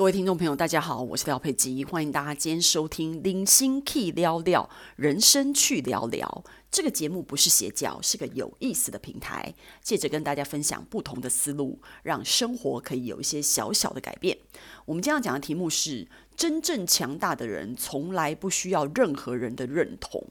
[0.00, 14.38] 各位听众朋友，大家好，我是廖佩吉，欢迎大家今天收听《零星 Key 聊聊人生去聊聊》这个节目，不是邪教，是个有意思的平台，借着跟大家分享不同的思路，让生活可以有一些小小的改变。
[14.86, 20.26] 我们今天要讲的题目是：真正强大的人从来不需要任何人的认同。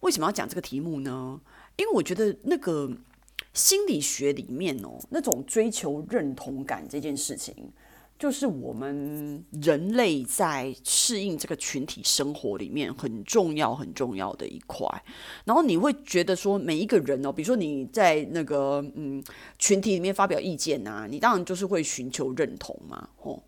[0.00, 1.38] 为什么要讲这个题目呢？
[1.76, 2.90] 因为我觉得那个
[3.52, 7.70] 心理学里面哦，那种追求认同感这件事情。
[8.18, 14.88] 就是我们人类在适应这个群体生活里面很重要、很重要的一块。
[15.44, 19.22] 然后你会觉得说，每一个人哦，比如说你在那个嗯
[19.58, 23.40] 群体里面发表意见啊，你当然就是会寻求认同嘛，哦。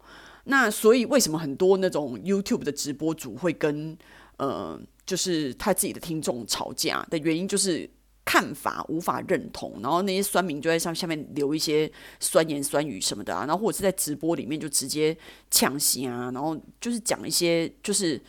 [0.44, 3.98] 那所以为什么很多那种 YouTube 的直播主会跟
[4.36, 7.90] 呃，就是他自己的听众吵架的原因，就是。
[8.24, 11.90] 看法无法认同，然后那些酸民就在上下面留一些
[12.20, 15.16] 酸言酸语什么的啊，然后或者是在直播里面就直接
[15.50, 18.20] 呛声啊，然后就是讲一些就是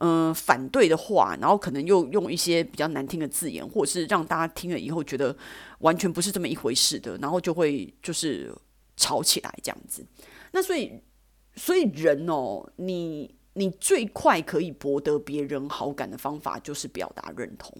[0.00, 5.36] 嗯、反对的话，然后可能又用一些比较难听的字眼，或者是让大家听了以后觉得
[5.80, 8.54] 完全不是这么一回事的，然后就会就是
[8.96, 10.06] 吵起来这样子。
[10.52, 11.02] 那所以
[11.56, 17.76] 所以人哦，你你最快可以博得别人好感的方法就是表达认同。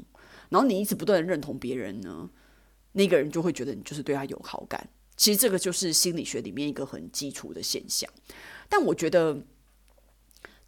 [0.51, 2.31] 然后你一直不断的认同别人呢，
[2.93, 4.89] 那个人就会觉得你就是对他有好感。
[5.17, 8.09] 其实这个就是心理学里面一个很基础的现象。
[8.69, 9.43] 但我觉得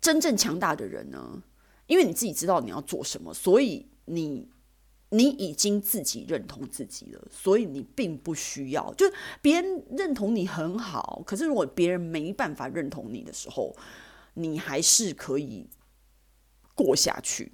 [0.00, 1.42] 真正强大的人呢，
[1.86, 4.48] 因为你自己知道你要做什么，所以你
[5.10, 9.06] 你已经自己认同自己了，所以你并不需要，就
[9.40, 11.22] 别人认同你很好。
[11.24, 13.74] 可是如果别人没办法认同你的时候，
[14.34, 15.68] 你还是可以
[16.74, 17.52] 过下去。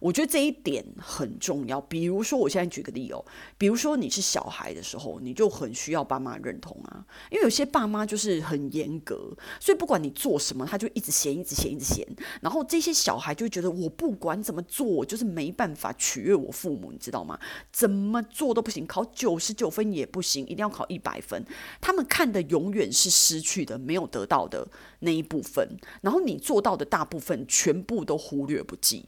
[0.00, 1.80] 我觉得这一点很重要。
[1.80, 3.24] 比如说，我现在举个例哦，
[3.56, 12.06] 比如说你是小孩的时候，你就很需要爸妈认同啊，因为有些爸妈就是很严格，所以不管你做什么，他就一直嫌，一直嫌，一直嫌。
[12.40, 17.38] 然后这些小孩就觉得，我不管怎么做，我就是没办法取悦我父母，你知道吗？
[17.72, 21.44] 怎么做都不行，考九十九分也不行，一定要考一百分。
[21.80, 24.66] 他们看的永远是失去的，没有得到的
[25.00, 25.76] 那一部分。
[26.02, 29.06] 然后你做到的大部分，全部都忽略不计。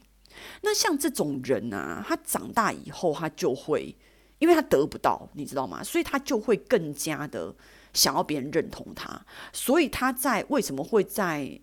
[0.63, 3.95] 那像这种人啊，他长大以后，他就会，
[4.39, 5.83] 因为他得不到，你知道吗？
[5.83, 7.55] 所以他就会更加的
[7.93, 11.61] 想要别人认同他，所以他在为什么会在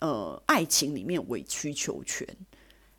[0.00, 2.26] 呃爱情里面委曲求全？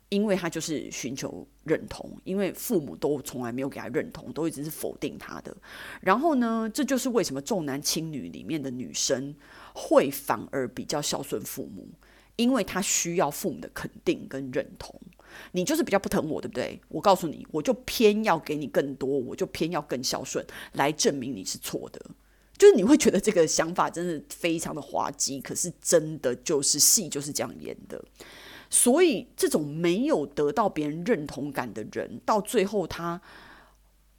[0.08, 5.56] 因为他就是寻求认同，因为父母都从来没有给他认同，都一直是否定他的。
[6.00, 9.32] 然后呢，这就是为什么重男轻女里面的女生
[9.72, 11.88] 会反而比较孝顺父母。
[12.40, 14.98] 因为他需要父母的肯定跟认同，
[15.52, 16.80] 你就是比较不疼我，对不对？
[16.88, 20.42] 我告诉你，我就偏要给你更多，我就偏要更孝顺，
[20.72, 22.00] 来证明你是错的。
[22.56, 28.02] 就是你会觉得这个想法真的非常的滑稽，可是真的就是戏就是这样演的。
[28.70, 33.20] 所以这种没有得到别人认同感的人，到最后他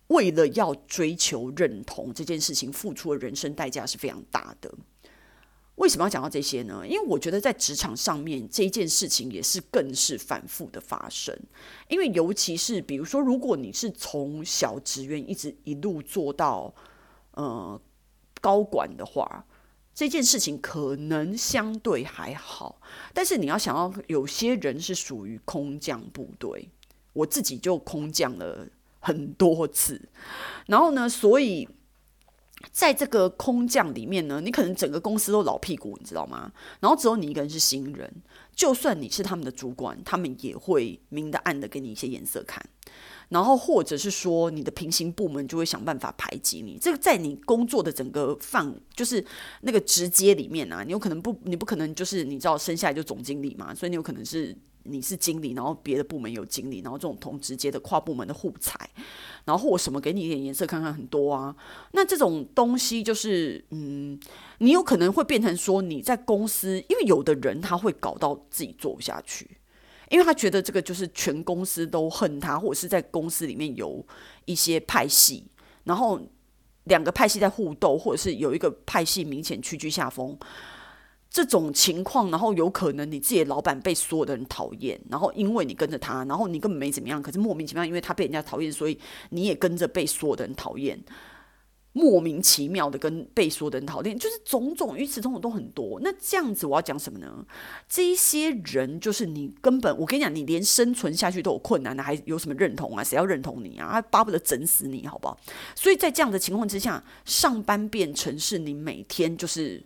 [0.08, 4.72] 为了要追求认同这件事情，付出的人生代价是非常大的。
[5.82, 6.84] 为什么要讲到这些呢？
[6.88, 11.36] 因为我觉得在职场上面这一件事情也是更是反复的发生。
[11.88, 16.72] 因为尤其是比如说，如果你是从小职员一直一路做到
[17.32, 17.82] 呃
[18.40, 19.44] 高管的话，
[19.96, 22.80] 这件事情可能相对还好。
[23.12, 26.70] 但是你要想要有些人是属于空降部队，
[27.14, 28.68] 我自己就空降了
[29.00, 30.00] 很多次，
[30.68, 31.68] 然后呢，所以。
[32.72, 36.52] 在这个空降里面呢，你可能整个公司都老屁股，你知道吗？
[36.80, 38.12] 然后只有你一个人是新人，
[38.56, 42.64] 就算你是他们的主管，他们也会明的暗的给你一些颜色看。
[43.30, 46.78] 然后或者是说，你的平行部门就会想办法排挤你。
[46.80, 49.26] 这个在你工作的整个范，就是
[49.62, 54.56] 那个直接里面啊，你有可能不，你不可能就是你知道生下来就总经理嘛，所以你有可能是。
[54.84, 58.90] 你是经理，然后别的部门有经理，然后这种同直接的跨部门的互踩，
[59.46, 61.56] 然后或什么给你一点颜色看看，很多啊。
[61.92, 64.20] 那这种东西就是，嗯，
[64.58, 69.58] 你有可能会变成说你在公司，因为有的人他会搞到自己做不下去，
[70.10, 74.06] 因为他觉得这个就是全公司都恨他，或者是在公司里面有
[74.46, 75.46] 一些派系，
[75.84, 76.20] 然后
[76.86, 80.38] 两个派系在互斗，或者是有一个派系明显屈居下风。
[81.34, 89.00] 这种情况，然后有可能你自己的老板被所有的人讨厌，然后因为你跟着他，然后你根本没怎么样，可是莫名其妙，因为他被人家讨厌，所以
[89.30, 91.02] 你也跟着被所有的人讨厌，
[91.94, 96.02] 莫名其妙的跟被所有的人讨厌，就是种种与此种种都很多。
[96.04, 97.46] 那这样子我要讲什么呢？
[97.88, 103.02] 这一些人就是你根本，我跟你讲，你连生存下去都有困难的，还有什么认同啊？
[103.02, 103.88] 谁要认同你啊？
[103.90, 105.40] 他巴不得整死你，好不好？
[105.76, 109.82] 所以在这样的情况之下，上班变成是你每天就是。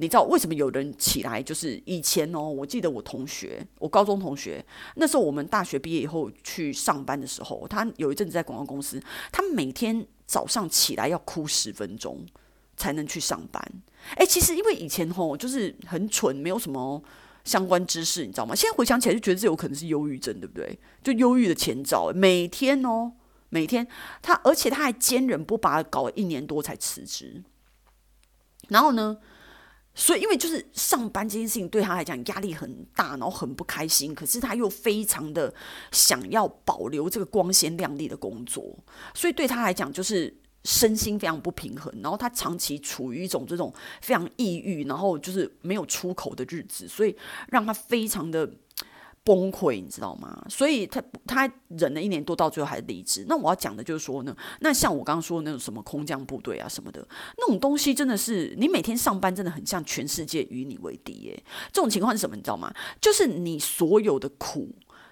[0.00, 2.40] 你知道为什么有人起来就是以前哦？
[2.40, 4.64] 我记得我同学，我高中同学，
[4.96, 8.98] 那时候我们大学毕业以后去上班的时候，他有一阵子在广告公司，
[9.30, 12.24] 他每天早上起来要哭十分钟
[12.78, 13.62] 才能去上班。
[14.16, 17.02] 诶，其实因为以前吼就是很蠢，没有什么
[17.44, 18.54] 相关知识，你知道吗？
[18.54, 20.78] 现在回想起来就觉得这有可能是忧郁症，对不对？
[21.04, 22.10] 就忧郁的前兆。
[22.14, 23.12] 每天哦，
[23.50, 23.86] 每天
[24.22, 27.44] 他，而且他还坚忍不拔，搞了一年多才辞职。
[28.68, 29.18] 然后呢，
[29.94, 34.14] 所以因为就是上班这件事情对他来讲压力很大，然后很不开心。
[34.14, 35.52] 可是他又非常的
[35.90, 38.78] 想要保留这个光鲜亮丽的工作，
[39.14, 40.34] 所以对他来讲就是
[40.64, 41.92] 身心非常不平衡。
[42.02, 47.14] 然后他长期处于一种这种非常抑郁，然后就是没有出口的日子，所以
[47.48, 48.50] 让他非常的。
[49.22, 50.42] 崩溃，你知道吗？
[50.48, 53.24] 所以他他忍了一年多，到最后还是离职。
[53.28, 57.06] 那我要讲的就是说呢，那像我刚刚说的那种什么空降部队啊什么的，
[57.36, 61.44] 那种东西真的是你每天上班真的很像全世界与你为敌耶。
[61.72, 62.34] 这种情况是什么？
[62.34, 62.72] 你知道吗？
[63.00, 64.68] 就是你所有的苦，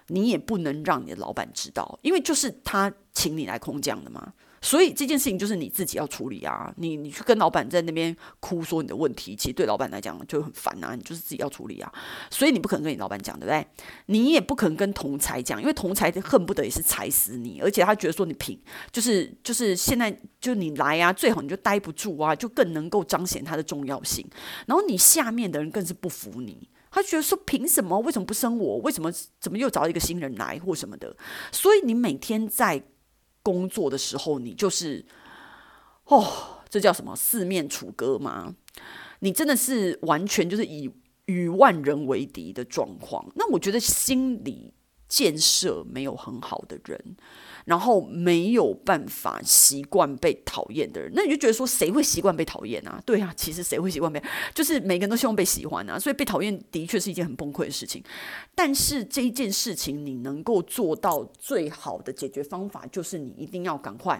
[0.07, 4.33] 你也不能让你的老板知道，因为就是他请你来空降的嘛。
[4.61, 6.73] 所以这件事情就是你自己要处理啊！
[6.77, 10.95] 你你去跟老板在那边哭说你的问题，其实对老板来讲就很烦啊！
[10.95, 11.91] 你就是自己要处理啊！
[12.29, 13.65] 所以你不可能跟你老板讲，对不对？
[14.07, 18.59] 你也不可能跟同才讲，因为同才恨不得也是踩死你，而且他觉得说你凭
[18.91, 24.25] 就是就是现在就你来啊，最好你就待不住啊，就更能够彰显他的重要性。
[24.65, 27.97] 然后你下面的人更是不服你，他觉得说凭什么？
[27.99, 28.77] 为什么不升我？
[28.79, 31.15] 为什么怎么又找一个新人来或什么的？
[31.51, 32.83] 所以你每天在。
[33.49, 35.03] 工作的时候，你就是
[36.05, 38.53] 哦，这叫什么四面楚歌吗？
[39.21, 40.87] 你真的是完全就是以
[41.25, 43.25] 与万人为敌的状况。
[43.33, 44.71] 那我觉得心里
[45.09, 47.17] 建设没有很好的人。
[47.65, 52.99] 然后没有办法习惯被讨厌的人，那你就觉得说，谁会习惯被讨厌啊？
[53.05, 54.19] 对啊，其实谁会习惯被，
[54.55, 55.99] 就是每个人都希望被喜欢啊。
[55.99, 58.03] 所以被讨厌的确是一件很崩溃的事情。
[58.55, 64.19] 但是这一件事情，你能够做到最好的解决方法，就是你一定要赶快，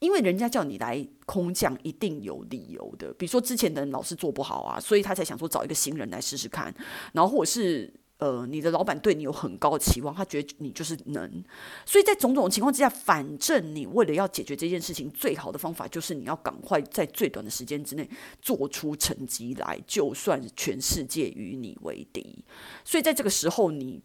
[0.00, 3.10] 因为人家叫你来空降，一定有理由的。
[3.14, 6.74] 比如说之前的人老是做不好啊，所以他才想说找一个新人来试试看，
[7.14, 7.90] 然后或者是。
[8.20, 11.42] 呃，你的老板对你有很高的期望，他觉得你就是能，
[11.86, 18.08] 所以在种种情况之下，反正你为了要解决这件事情，最好的方法就是你要赶快在最短的时间之内
[18.42, 22.44] 做出成绩来，就算全世界与你为敌。
[22.84, 24.02] 所以在这个时候，你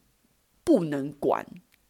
[0.64, 1.46] 不能管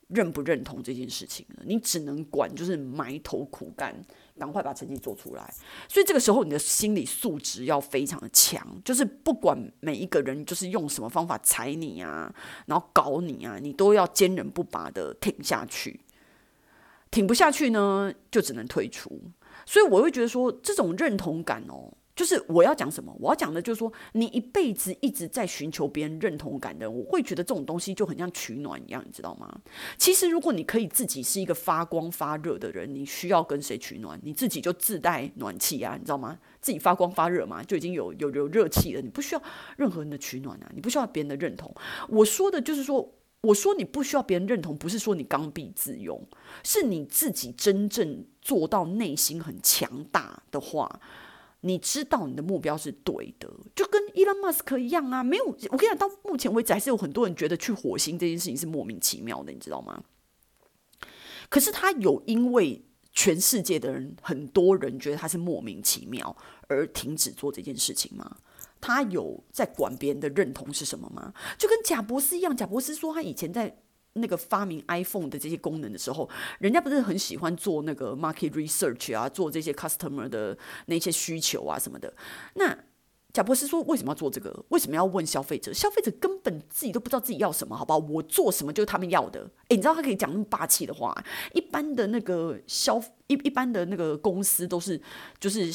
[0.08, 3.96] 认不认同这件事情了，你只能管就是埋头苦干。
[4.38, 5.54] 赶快把成绩做出来，
[5.88, 12.30] 所以这个时候你的心理素质要非常的强，就是不管每一个人就是用什么方法踩你啊，
[12.66, 16.02] 然后搞你啊，你都要坚韧不拔的挺下去。
[17.10, 19.10] 挺不下去呢，就只能退出。
[19.66, 21.94] 所以我会觉得说，这种认同感哦。
[22.16, 23.14] 就是我要讲什么？
[23.20, 29.54] 我要讲的就是说，你一辈子一直在寻求别人认同感的，我会觉得这种东西就很像取暖一样，你知道吗？
[29.98, 34.18] 其实如果你可以自己是一个发光发热的人，你需要跟谁取暖？
[34.24, 36.40] 你自己就自带暖气啊，你知道吗？
[36.62, 39.44] 自己发光发热嘛，就已经有有有热气了，你不需要
[39.76, 41.76] 任何人的取暖啊，你不需要别人的认同。
[42.08, 46.26] 我说的就是说，我说你不需要别人认同，不是说你刚愎自用，
[46.64, 51.02] 是你自己真正做到内心很强大的话。
[51.66, 55.24] 你知道你的目标是对的，就跟伊隆马斯克一样啊。
[55.24, 60.04] 没有，我跟你讲，到目前为止还是有很多人觉得去火星这件事情是莫名其妙的，你知道吗？
[61.50, 68.38] 可是他有因为全世界的人，很多人觉得他是莫名其妙而停止做这件事情吗？
[68.80, 71.34] 他有在管别人的认同是什么吗？
[71.58, 73.76] 就跟贾博士一样，贾博士说他以前在。
[74.16, 76.30] 那个发明 iPhone 的这些功能的时候，
[76.60, 82.14] 人家不是很喜欢做那个 market research 啊，做这些 customer 的那些需求啊什么的。
[82.56, 82.78] 那
[83.34, 84.64] 贾伯斯说，为什么要做这个？
[84.70, 85.74] 为什么要问消费者？
[85.74, 88.00] 消费者根本自己都不知道自己要什么，好不好？
[88.00, 89.42] 我做什么就是他们要的。
[89.68, 91.14] 诶，你知道他可以讲那么霸气的话？
[91.54, 95.02] 一般的那个消一一般的那个公司都是
[95.40, 95.70] 就是。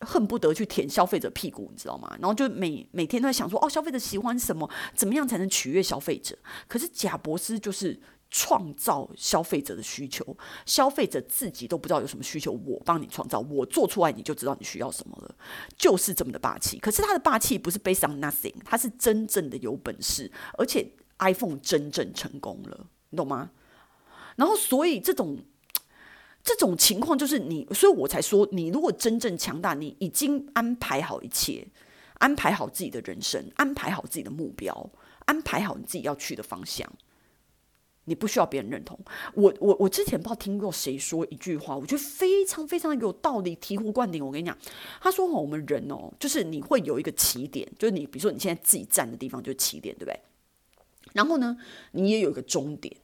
[0.00, 2.10] 恨不得去舔消费者屁股，你知道吗？
[2.20, 4.68] 然后就每每天都在想说，哦，消费者喜欢什么？
[4.94, 6.36] 怎么样才能取悦消费者？
[6.66, 15.34] 可是贾博士就是创造消费者的需求，消费者自己都不知道有什么需求，我帮你创造，我做出来你就知道你需要什么了，
[15.76, 16.78] 就是这么的霸气。
[16.78, 23.50] 可是他的霸气不是 based on nothing，他是真正的有本事，而且 iPhone 真正成功了，你懂吗？
[24.36, 25.38] 然后所以这种。
[26.42, 31.66] 这种情况就是你，所以我才说，你如果真正强大，你已经安排好一切，
[32.14, 34.90] 安排好自己的人生，安排好自己的目标，
[35.26, 36.90] 安排好你自己要去的方向，
[38.04, 38.98] 你不需要别人认同。
[39.34, 44.24] 我我我之前不知道听过谁说一句话，我觉得非常非常有道理，醍醐灌顶。
[44.24, 44.56] 我跟你讲，
[45.00, 50.18] 他说：“我们人哦，就是你会有一个起点，就是你比如说你现在自己站的地方就是起点，对不对？
[51.12, 51.56] 然后呢，
[51.92, 52.96] 你也有一个终点。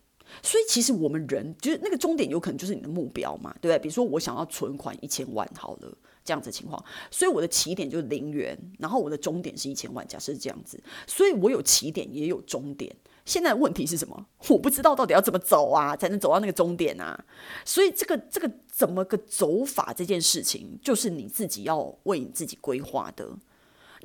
[0.42, 3.78] 所以其实我们人就是那个终点，有可能就是你的目标嘛，对不对？
[3.78, 5.92] 比如说我想要存款一千万，好了。”
[6.26, 10.04] 这样子情况，所以我的起点就是零元，然后我的终点是一千万。
[10.08, 10.76] 假设是这样子，
[11.06, 12.92] 所以我有起点也有终点。
[13.24, 14.26] 现在问题是什么？
[14.48, 17.24] 我不知道到底要怎么走啊，才能走到那个终点啊。
[17.64, 23.30] 所以这个这个怎么个走法这件事情，就是你自己要为你自己规划的。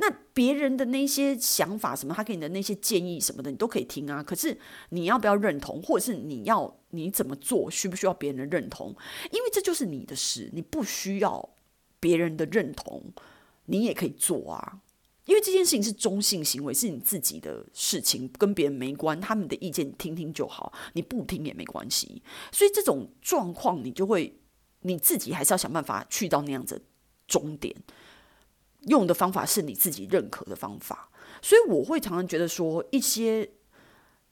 [0.01, 4.22] 那别人的那些想法什么，他给你的那些建议什么的，你都可以听啊。
[4.22, 4.58] 可是
[4.89, 8.93] 你要不要认同，或者是你要你怎么做，需不需要别人的认同？
[9.31, 11.50] 因为这就是你的事，你不需要。
[12.03, 13.13] 别人的认同，
[13.65, 14.79] 你也可以做啊，
[15.25, 19.22] 因为这件事情是中性行为，是你自己的事情，跟别人没关。
[19.22, 22.24] 他们的意见听听就好，你不听也没关系。
[22.51, 24.36] 所以这种状况，你就会
[24.81, 26.81] 你自己还是要想办法去到那样子
[27.27, 27.75] 终点。
[28.88, 31.09] 用的方法是你自己认可的方法。
[31.41, 33.50] 所以我会常常觉得说，一些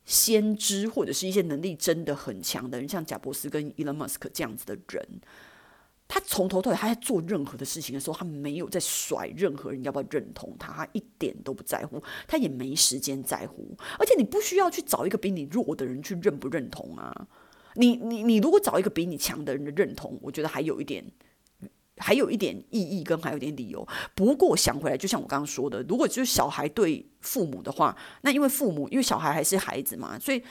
[0.05, 5.21] 先知或者是一些能力真的很强的人，像贾伯斯跟伊隆马斯克这样子的人。
[6.11, 13.77] 他从头到尾，他在做任何的事情的时候，他没有在甩任何人要不要认同他，他一点都不在乎，他也没时间在乎。
[13.99, 17.27] 而且你不需要去找一个比你弱的人去认不认同啊。
[17.75, 21.05] 你你你如果找一个比你强的人的认同，我觉得还有一点，
[21.99, 23.87] 还有一点意义跟还有一点理由。
[24.15, 30.41] 不过想回来，就像我刚刚说的，如果就是小孩对父母的话，那因为父母因为小孩还是孩子嘛，所以。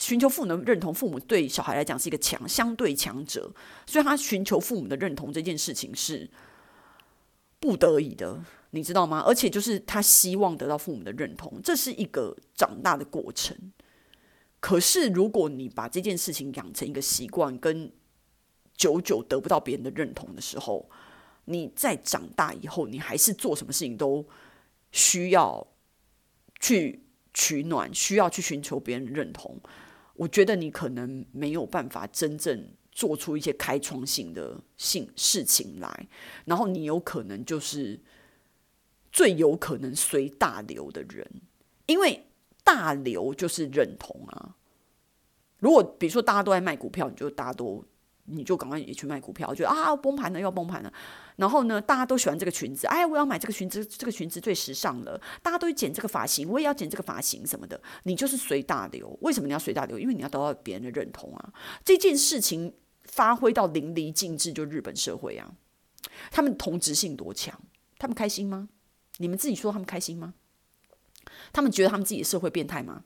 [0.00, 3.52] 寻求父母的认同，父母对小孩来讲是一个强相对强者，
[3.84, 6.30] 所以他寻求父母的认同这件事情是
[7.58, 9.24] 不得已的，你知道吗？
[9.26, 13.56] 而且就是他希望得到父母的认同，这是一个长大的过程。
[14.60, 17.90] 可是如果你把这件事情养成一个习惯，跟
[18.78, 20.88] 久久得不到别人的认同的时候，
[21.46, 24.24] 你在长大以后，你还是做什么事情都
[24.92, 25.66] 需要
[26.60, 27.02] 去
[27.34, 29.60] 取暖，需要去寻求别人的认同。
[30.14, 36.08] 我觉得你可能没有办法真正做出一些开创性的性事情来，
[36.44, 38.00] 然后你有可能就是
[39.10, 41.28] 最有可能随大流的人，
[41.86, 42.26] 因为
[42.62, 44.54] 大流就是认同啊。
[45.58, 47.84] 如果比如说大家都在卖股票，你就大家都。
[48.30, 50.92] 你就赶快也去卖股票，觉得啊崩盘了要崩盘了，
[51.36, 57.80] 然后呢，大家都喜欢这个裙子，哎，我要买这个裙子，这个裙子最时尚了，大家都去剪这个发型，我也要剪这个发型什么的。
[58.04, 59.98] 你就是随大流，为什么你要随大流？
[59.98, 61.52] 因为你要得到别人的认同啊。
[61.84, 65.52] 这件事情发挥到淋漓尽致，就日本社会啊，
[66.30, 67.58] 他们同质性多强？
[67.98, 68.68] 他们开心吗？
[69.18, 70.34] 你们自己说他们开心吗？
[71.52, 73.04] 他们觉得他们自己的社会变态吗？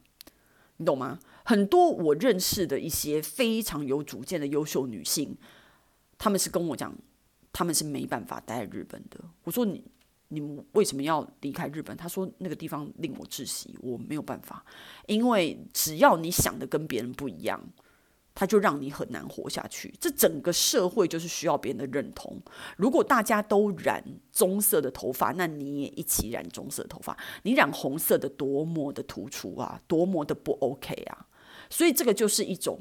[0.78, 1.18] 你懂吗？
[1.44, 5.36] 很多我认识的一些非常有主见的优秀女性，
[6.18, 6.94] 她们是跟我讲，
[7.52, 9.18] 她们是没办法待在日本的。
[9.44, 9.84] 我说你，
[10.28, 11.96] 你们为什么要离开日本？
[11.96, 14.64] 她说那个地方令我窒息，我没有办法，
[15.06, 17.60] 因为只要你想的跟别人不一样。
[18.34, 19.92] 他就让你很难活下去。
[20.00, 22.40] 这整个社会就是需要别人的认同。
[22.78, 27.14] 如果大家都染棕色的头发，那你也一起染棕色头发。
[27.42, 31.26] 你染红色的多么的突出啊，多么的不 OK 啊！
[31.72, 32.78] 所以这个就是一种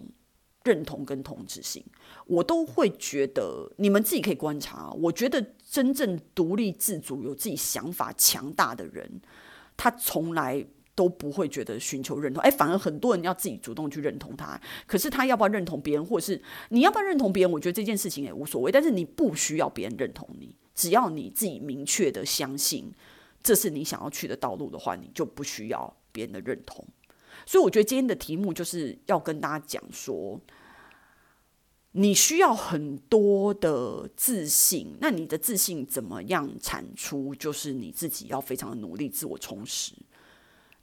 [0.64, 1.84] 认同跟同质性。
[2.28, 4.92] 我都会觉得，你们自己可以观察。
[4.92, 9.22] 我觉得真正独立自主、有自己想法、强大的人，
[9.76, 10.66] 他从来。
[10.94, 14.60] 都不会觉得寻求认同，哎，反而很多人要自己主动去认同他。
[14.86, 17.52] 可是他要不要认同别人，或者是你要不要认同别人？
[17.52, 18.70] 我觉得这件事情也无所谓。
[18.70, 22.92] 但是你不需要别人认同你，只要你自己明确的相信
[23.42, 26.86] 这是你想要去的道路的话，你就不需要别人的认同。
[27.46, 30.40] 所以我觉得今天的题目就是要跟大家讲说，
[31.94, 34.96] 你需要很多的自信。
[35.02, 37.36] 那你的自信怎么样产出？
[37.36, 39.94] 就是你自己要非常的努力，自我充实。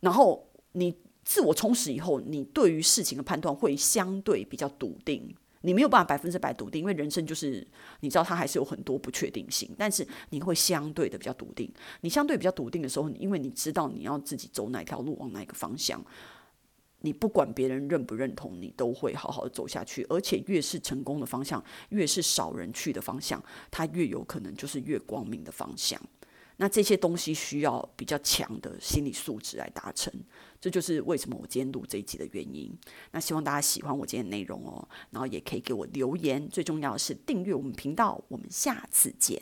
[0.01, 5.35] 然后你自我充实以后，你对于事情的判断会相对比较笃定。
[5.63, 7.67] 你没有办法百分之百笃定，因为人生就是
[7.99, 9.69] 你知道它还是有很多不确定性。
[9.77, 11.69] 但是你会相对的比较笃定。
[12.03, 16.01] 你相对比较笃定的时候，因为你知道你要自己走哪条路，往哪个方向，
[17.01, 20.05] 你不管别人认不认同，你都会好好的走下去。
[20.09, 26.01] 而且越是成功的方向，越是少人去的方向，它越有可能就是越光明的方向。
[26.61, 30.13] 那这些东西需要比较强的心理素质来达成，
[30.61, 32.77] 这就是为什么我今天录这一集的原因。
[33.13, 38.21] 那希望大家喜欢我今天的内容哦，然后也可以给我留言，最重要的是订阅我们频道。
[38.27, 39.41] 我们下次见。